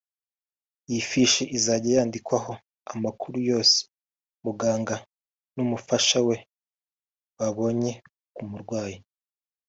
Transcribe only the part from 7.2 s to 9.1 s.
babonye ku murwayi